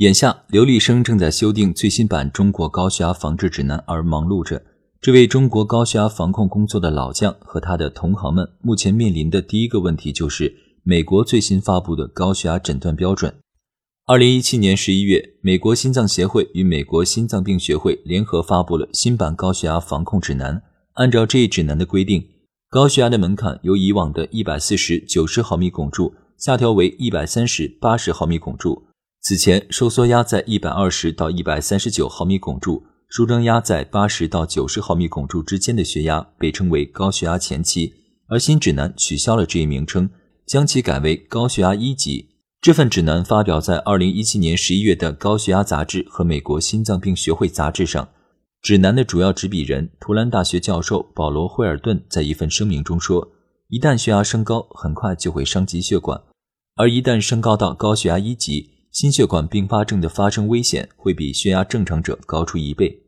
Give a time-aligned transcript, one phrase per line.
[0.00, 4.62] 眼下，刘立生正在修订最新版《中国高血压防治指南》而忙碌着。
[4.98, 13.34] 这位中国高血压防控工作的老将和他的同行们，目前面临的第一个问题就是美国最新发布的高血压诊断标准。
[14.06, 20.62] 二零一七年十一月，美国心脏协会与美国心脏病学会联合发布了新版高血压防控指南。
[20.94, 22.26] 按照这一指南的规定，
[22.70, 28.84] 高血压的门槛由以往的一百四十九十毫米汞柱下调为一百三十八十毫米汞柱。
[29.22, 37.92] 此前，收缩压在一百二十到一百三十九毫米汞柱，舒张压在八十到九十毫米汞柱之间的血压被称为高血压前期。
[38.28, 40.08] 而新指南取消了这一名称，
[40.46, 42.30] 将其改为高血压一级。
[42.62, 48.08] 这份指南发表在二零一七年十一月的《高血压杂志》和美国心脏病学会杂志上。
[48.62, 53.32] 指南的主要执笔人图兰大学教授保罗·惠尔顿在一份声明中说
[53.68, 56.22] ：“一旦血压升高，很快就会伤及血管，
[56.76, 63.02] 而一旦升高到高血压一级，心血管并发症的发生危险会比血压正常者高出一倍。”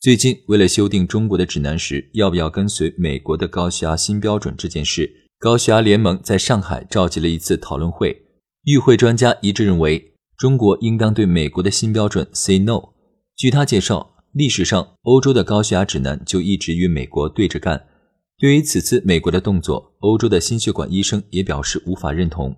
[0.00, 8.22] 最近，为了修订中国的指南时要不要跟随美国的高血压新标准这件事，高血压联盟在上海召集了一次讨论会。
[8.64, 12.90] 与会专家一致认为，中国应当对美国的新标准 say no。
[13.36, 14.12] 据他介绍。
[14.32, 17.86] 历史上，欧洲的高血压指南就一直与美国对着干。
[18.36, 22.54] 对于此次美国的动作，欧洲的心血管医生也表示无法认同。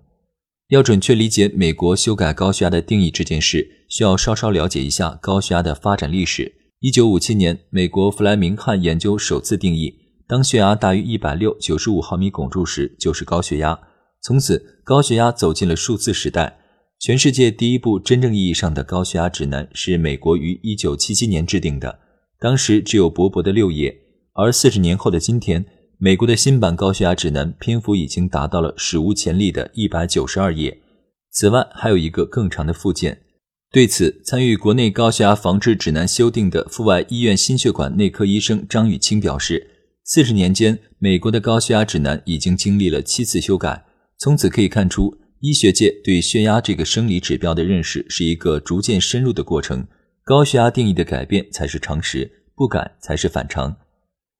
[0.69, 6.53] 要准确理解美国修改高血压的定义这件事，需要稍稍了解一下高血压的发展历史。
[6.79, 9.95] 一九五七年，美国弗莱明汉研究首次定义，
[10.27, 13.79] 当血压大于一百六九十五毫米汞柱时，就是高血压。
[14.21, 16.59] 从此，高血压走进了数字时代。
[16.99, 21.97] 全世界第一部真正意义上的高血压指南是美国于1977年制定的，
[22.39, 23.97] 当时只有薄薄的六页，
[24.33, 25.65] 而四十年后的今天，
[26.01, 30.79] 美国的新版高血压指南篇幅已经达到了史无前例的一百九十二页。
[31.29, 33.23] 此外，还有一个更长的附件。
[33.69, 39.67] 对此，参与国内高血压防治指南修订的阜外医院心血管内科医生张雨清表示，
[40.05, 43.83] 四十年间，美国的高血压指南已经经历了七次修改。
[44.17, 45.17] 从此可以看出。
[45.41, 49.85] 医学界对血压这个生理指标的认识是一个逐渐深入的过程，
[50.23, 53.75] 高血压定义的改变才是常识，不改才是反常。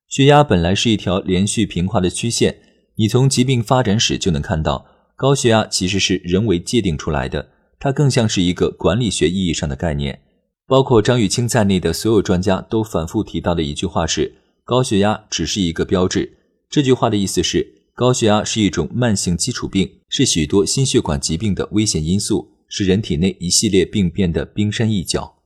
[0.09, 2.57] 血压本来是一条连续平滑的曲线，
[2.95, 7.49] 你从疾病发展史就能看到，高血压其实是人为界定出来的，
[7.79, 10.19] 它更像是一个管理学意义上的概念。
[10.67, 14.33] 包括张玉清在内的所有专家都反复提到的一句话是：
[14.65, 16.37] 高血压只是一个标志。
[16.69, 17.75] 这句话的意思是。
[17.95, 25.38] 高血压是一种慢性基础病，是许多心血管疾病的危险因素，是人体内一系列病变的冰山一角。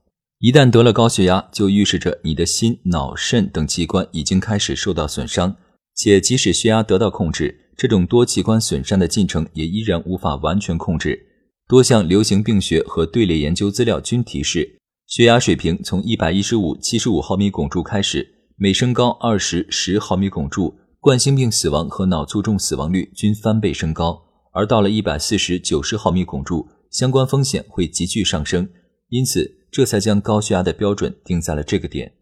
[0.43, 5.55] 一旦得了高血压，就预示着你的心、脑、肾等器官已经开始受到损伤，
[5.95, 11.17] 且即使血压得到控制，这种多器官损伤的进程也依然无法完全控制。
[11.65, 18.27] 多项流行病学和队列研究资料均提示，血压水平从一百一十五、七十五毫米汞柱开始，
[18.57, 20.75] 每升高二十、十毫米汞柱。
[20.99, 24.21] 冠心病死亡和脑卒中死亡率均翻倍升高，
[24.51, 28.67] 而到了一百四十九十毫米汞柱，相关风险会急剧上升。
[29.07, 32.13] 因此，这才将高血压的标准定在了这个点。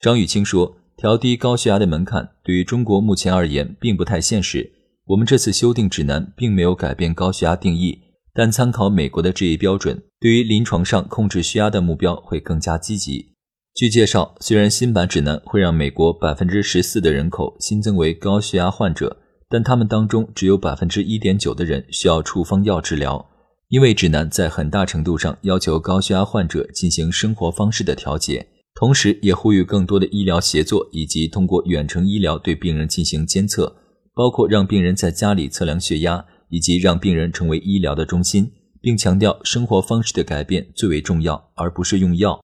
[0.00, 4.72] 张雨清说：“调低高血压的门槛对于中国目前而言并不太现实。
[5.08, 8.00] 我们这次修订指南并没有改变高血压定义，
[8.32, 13.34] 但参考美国的这一标准，对于临床上控制血压的目标会更加积极。”
[13.76, 19.18] 据介绍，虽然新版指南会让美国百分之十四的人口新增为高血压患者，
[19.50, 23.28] 但他们当中只有百分之一点九的人需要处方药治疗，
[23.68, 33.76] 因为指南在很大程度上要求高血压患者进行生活方式的调节，同时也呼吁更多的医疗协作以及通过远程医疗对病人进行监测，
[34.14, 42.40] 包括让病人在家里测量血压，以及让病人成为医疗的中心，并强调生活方式的改变最为重要，而不是用药。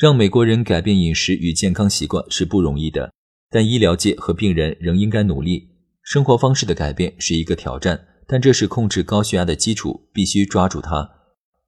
[0.00, 3.12] 让美国人改变饮食与健康习惯是不容易的，
[3.50, 5.70] 但医疗界和病人仍应该努力。
[6.02, 11.10] 生活方式的改变是一个挑战，但这是控制高血压的基础，必须抓住它。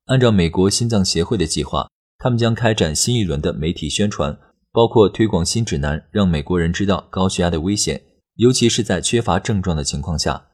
[0.07, 1.89] 按照美国心脏协会的计划，
[2.19, 4.39] 他们将开展新一轮的媒体宣传，
[4.73, 8.03] 包括推广新指南，让美国人知道高血压的危险，
[8.37, 10.47] 尤其是在缺乏症状的情况下。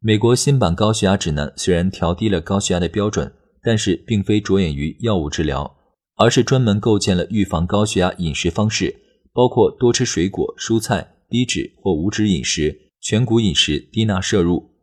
[0.00, 3.32] 美国新版高血压指南虽然调低了高血压的标准，
[3.62, 5.76] 但是并非着眼于药物治疗。
[6.18, 9.02] 而是专门构建了预防高血压饮食方式，
[9.34, 14.75] 包括多吃水果、蔬菜、低脂或无脂饮食、全谷饮食、低钠摄入。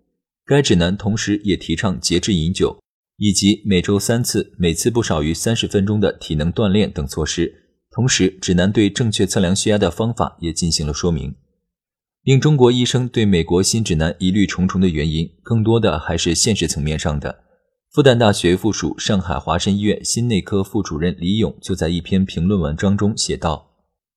[0.45, 2.78] 该指南同时也提倡节制饮酒，
[3.18, 7.54] 以及每周三次、每次不少于三十分钟的体能锻炼等措施。
[7.92, 11.36] 同时，指南对正确测量血压的方法也进行了说明。
[12.24, 17.44] 令中国医生对美国新指南疑虑重重的原因，更多的还是现实层面上的。
[17.92, 23.72] 复旦大学附属上海华山医院心内科副主任李勇就在一篇评论文章中写道：“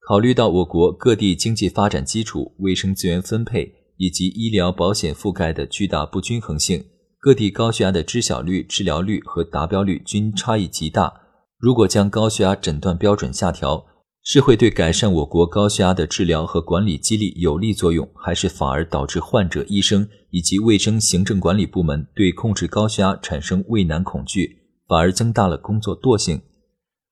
[0.08, 6.84] 考虑到我国各地经济发展基础、卫生资源分配以及医疗保险覆盖的巨大不均衡性，
[7.18, 11.12] 各地高血压的知晓率、治疗率和达标率均差异极大。
[11.58, 13.86] 如果将高血压诊断标准下调，
[14.22, 24.58] 是会对改善我国高血压的治疗和管理激励有利作用，还是反而导致患者、医生以及卫生行政管理部门对控制高血压产生畏难恐惧，
[24.88, 26.40] 反而增大了工作惰性？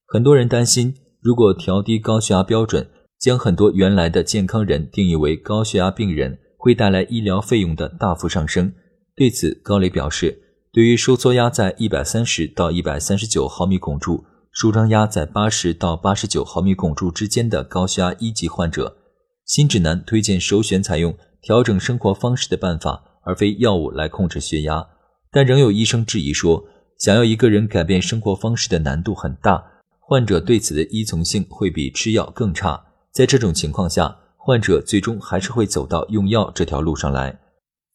[0.06, 2.88] 很多人担心，如果调低高血压标准，
[3.19, 8.72] 将很多原来的健康人定义为高血压病人，会带来医疗费用的大幅上升。
[9.14, 10.40] 对此，高磊表示，
[10.72, 14.25] 对于收缩压在一百三十到一百三十九毫米汞柱。
[14.50, 18.96] 舒张压在八十到八十九毫米汞柱之间的高血压一级患者，
[19.44, 24.87] 新指南推荐首选采用调整生活方式的办法，而非药物来控制血压。
[25.31, 26.64] 但仍有医生质疑说，
[26.99, 29.62] 想要一个人改变生活方式的难度很大，
[30.00, 32.82] 患者对此的依从性会比吃药更差。
[33.12, 34.16] 在这种情况下，
[34.46, 37.41] 患者最终还是会走到用药这条路上来。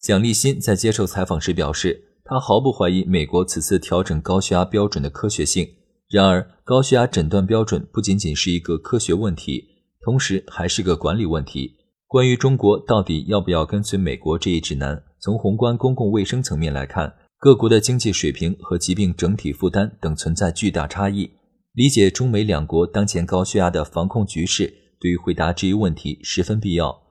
[0.01, 5.67] 蒋立新在接受采访时表示，他毫不怀疑美国此次调整高血压标准的科学性。
[6.09, 9.63] 然而，高血压诊断标准不仅仅是一个科学问题，
[10.01, 11.75] 同时还是个管理问题。
[12.07, 21.29] 关于中国到底要不要跟随美国这一指南，从宏观公共卫生层面来看，各国的经济水平和疾病整体负担等存在巨大差异。
[21.73, 27.01] 理解中美两国当前高血压的防控局势，对于回答这一问题十分必要。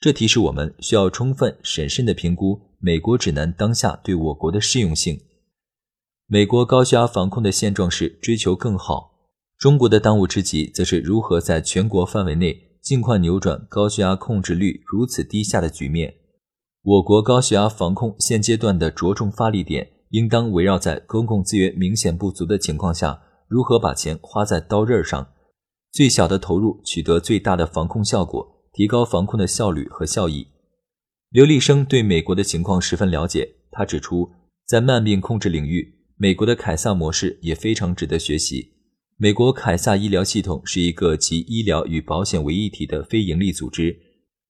[0.00, 5.20] 这提示我们需要充分审慎地评估美国指南当下对我国的适用性。
[6.26, 9.10] 美国高血压防控的现状是追求更好，
[9.58, 16.14] 中国的当务之急则是如何在全国范围内尽快扭转高血压控制率如此低下的局面。
[16.82, 25.28] 我国高血压防控现阶段的着重发力点，应当围绕在公共资源明显不足的情况下，如何把钱花在刀刃上，
[25.92, 30.46] 最小的投入取得最大的防控效果，提高防控的效率和效益。
[31.30, 34.30] 刘立生对美国的情况十分了解，他指出，
[34.66, 35.96] 在慢病控制领域。
[36.16, 38.74] 美国的凯撒模式也非常值得学习。
[39.16, 43.98] 美国凯撒医疗系统是一个集医疗与保险为一体的非营利组织，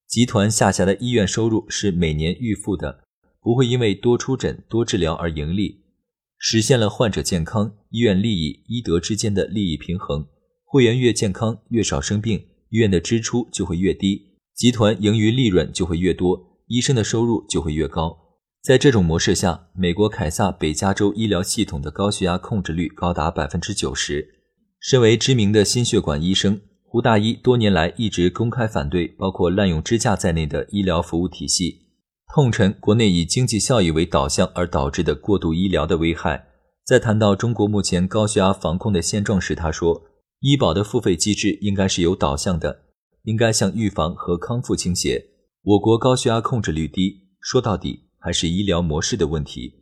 [0.08, 3.04] 集团下辖的医院收入是每年预付的，
[3.40, 5.84] 不会因为多出诊、多治疗而盈利，
[6.38, 10.26] 实现了患者健康、医院利益、医德之间的利益平衡。
[10.72, 12.38] 会员越健康、越少生病，
[12.68, 18.16] 医院的支出就会越低，集团盈余利润就会越多，医生的收入就会越高。
[18.62, 24.24] 在这种模式下，美国凯撒北加州医疗系统的高血压控制率高达百分之九十。
[24.78, 31.80] 身为知名的心血管医生，胡大一多年来一直公开反对包括滥用支架在内的医疗服务体系，
[32.32, 36.44] 痛陈国内以经济效益为导向而导致的过度医疗的危害。
[36.86, 40.02] 在谈到中国目前高血压防控的现状时，他说
[40.40, 42.84] ：“医保的付费机制应该是有导向的，
[43.22, 45.28] 应该向预防和康复倾斜。
[45.62, 49.79] 我国高血压控制率低，说到底。”还是医疗模式的问题。